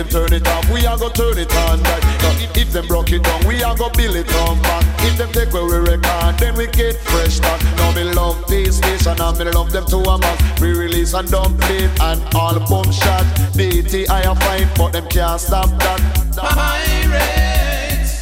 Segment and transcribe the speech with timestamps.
[0.00, 2.02] Them turn it off, we are go turn it on back.
[2.24, 4.84] Uh, If, if them broke it down, we are go build it on back.
[5.04, 7.62] If them take where we record, then we get fresh start.
[7.76, 10.60] Now me love this station and me love them to a max.
[10.60, 13.24] We release and dump it and all boom shot.
[13.52, 16.00] DT I am fine, but them can't stop that.
[16.36, 18.14] Pirates,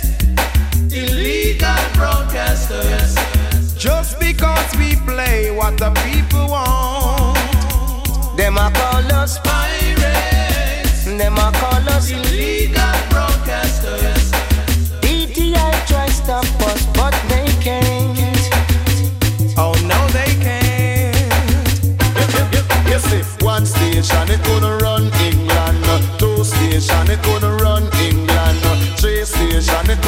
[0.90, 3.14] illegal broadcasters.
[3.78, 7.38] Just because we play what the people want.
[8.36, 10.57] Them a call us Pirates,
[11.16, 14.30] them a call us illegal broadcasters.
[15.00, 18.18] DTI try stop us, but they can't.
[19.56, 20.68] Oh no, they can't.
[22.90, 27.47] You see, one station it gonna run England, two station it gonna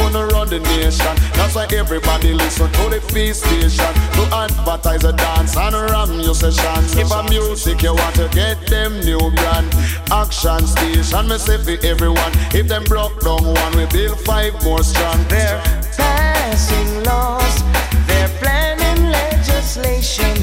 [0.00, 1.14] gonna run the nation.
[1.34, 6.34] That's why everybody listen to the feast station to advertise a dance and ram your
[6.34, 6.96] sessions.
[6.96, 9.68] If a music you want to get them new brand,
[10.10, 12.32] action station me say for everyone.
[12.52, 15.20] If them broke down one, we build five more strong.
[15.28, 15.60] There.
[15.96, 17.62] Passing laws,
[18.06, 20.36] they're planning legislation,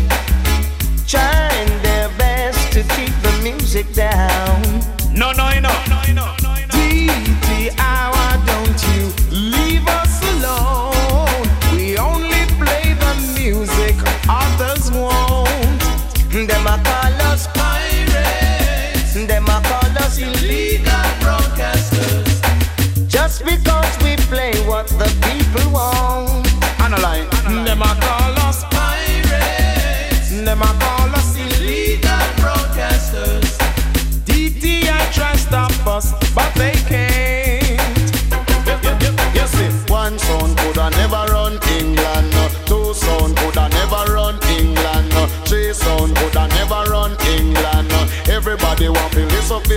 [1.08, 4.62] trying their best to keep the music down.
[5.14, 5.72] No, no, no.
[6.78, 7.77] DTI, why
[23.48, 23.87] because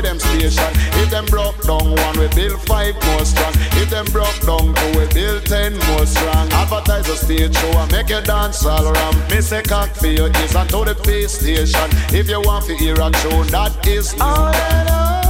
[0.01, 0.71] to them station.
[1.03, 3.53] If them broke down one, we build five more strong.
[3.81, 6.51] If them broke down two, we build ten more strong.
[6.53, 9.17] Advertise a stage show and make you dance all around.
[9.31, 11.89] Me say cock for your ears and to the pay station.
[12.15, 14.23] If you want to hear a tune, that is new.
[14.23, 15.30] On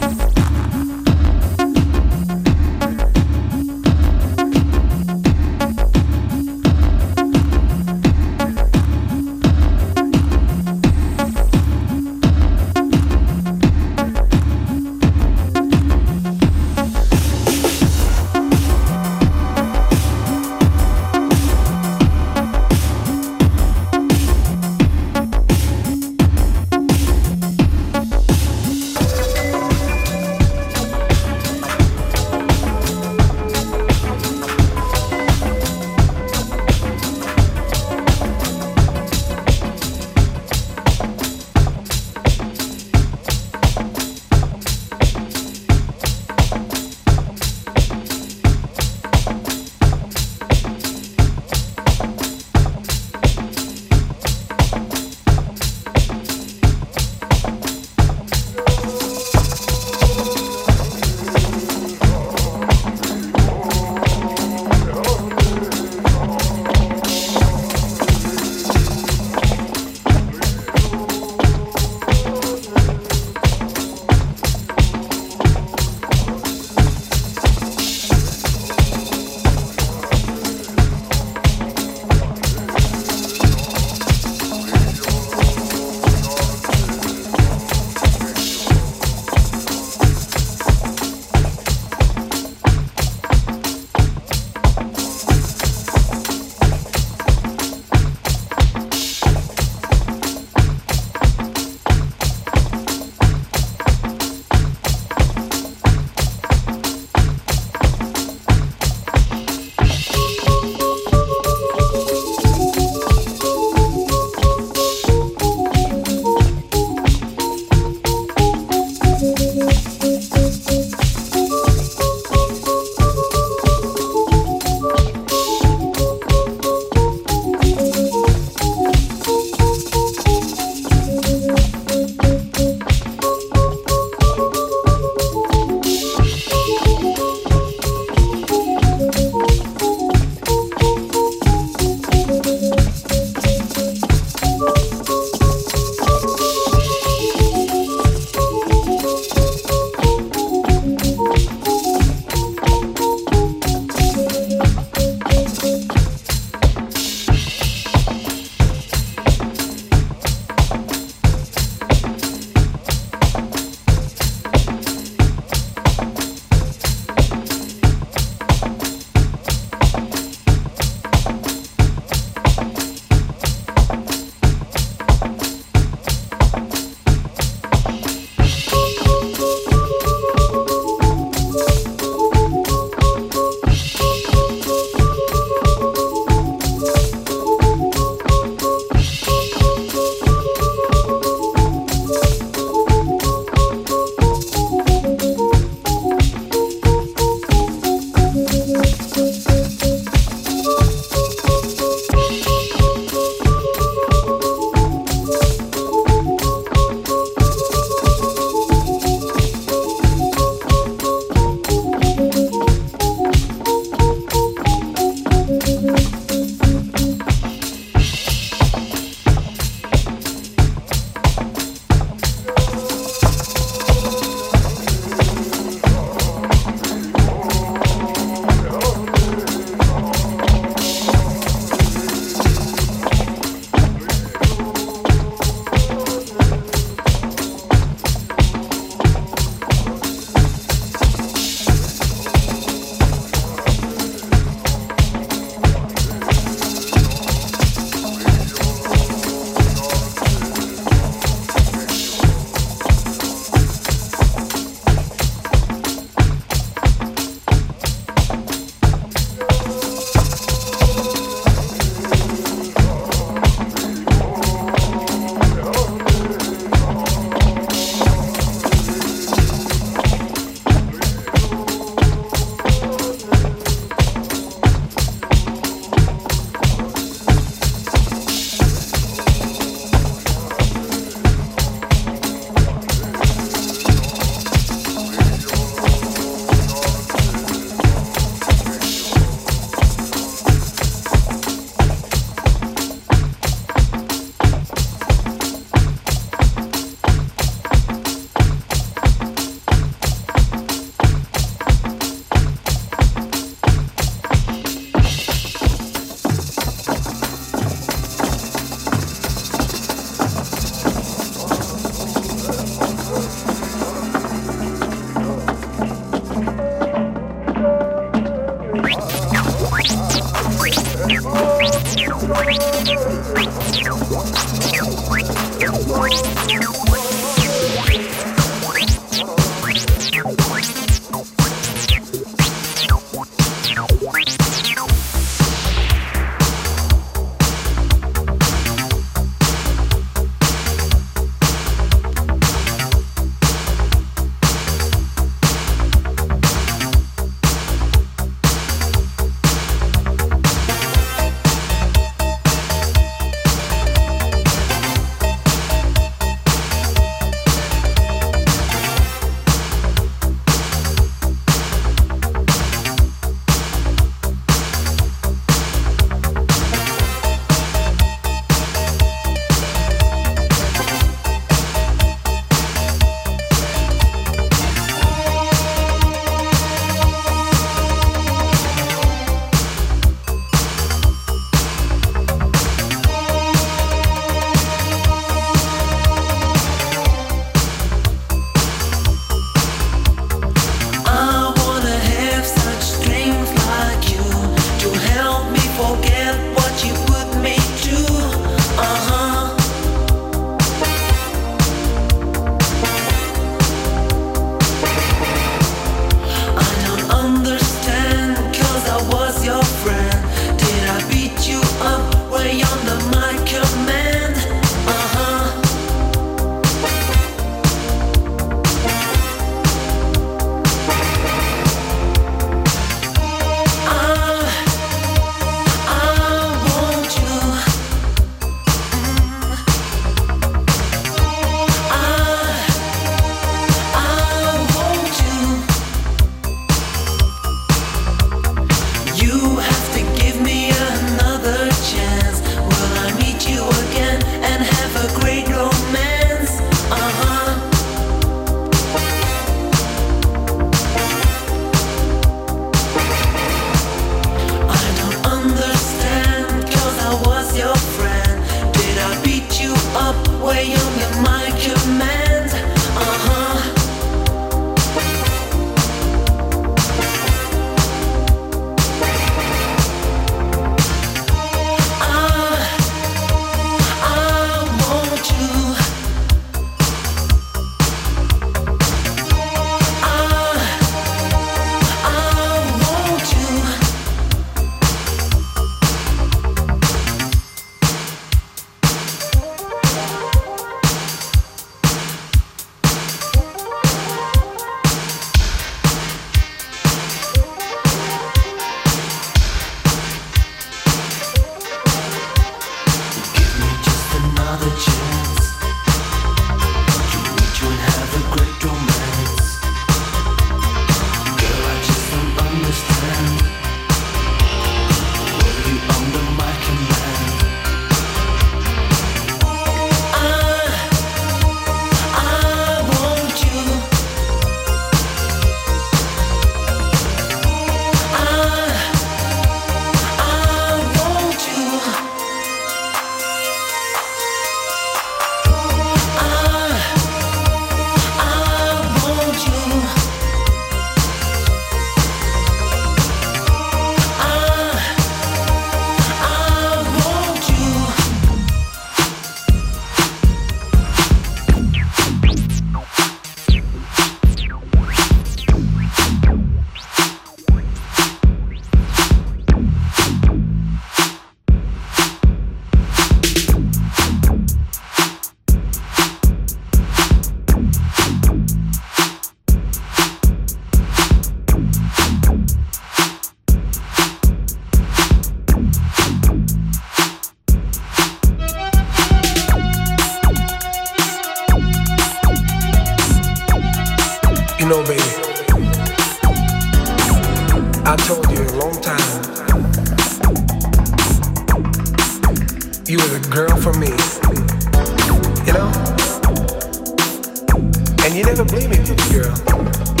[598.11, 600.00] For you is so strong.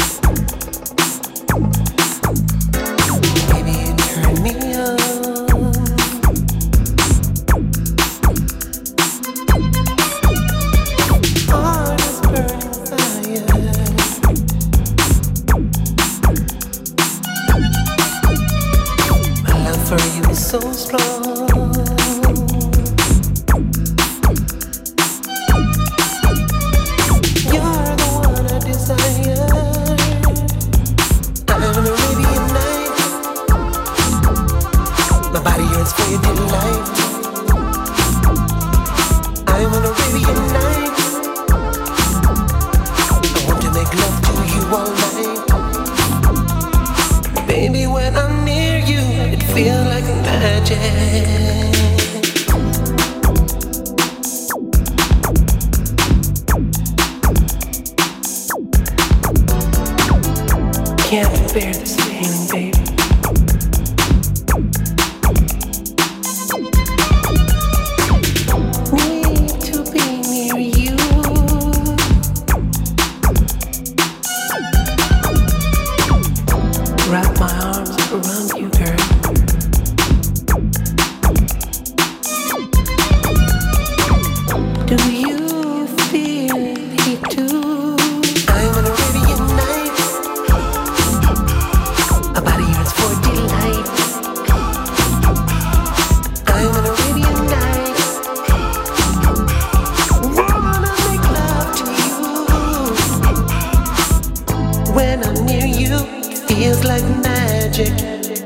[107.79, 107.95] Efter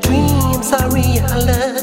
[0.02, 1.75] stjärnorna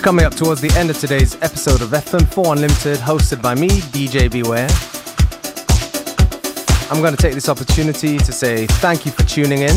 [0.00, 4.30] coming up towards the end of today's episode of FM4 Unlimited, hosted by me, DJ
[4.30, 4.68] Beware.
[6.90, 9.76] I'm going to take this opportunity to say thank you for tuning in.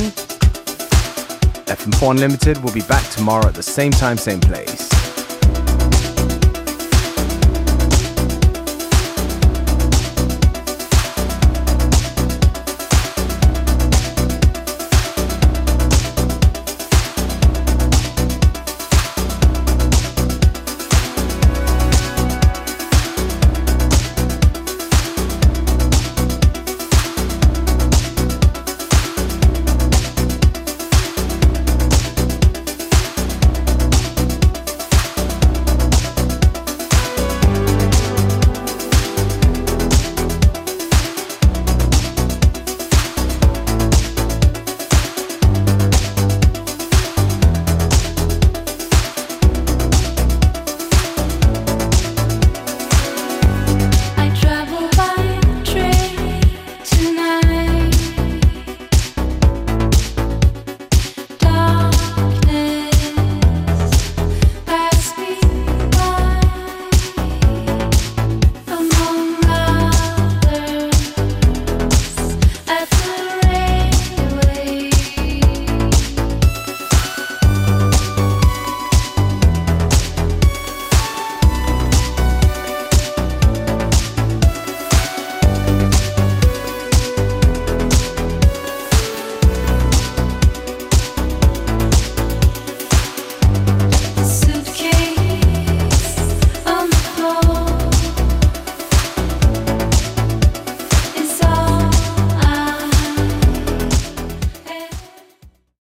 [1.68, 5.03] FM4 Unlimited will be back tomorrow at the same time, same place.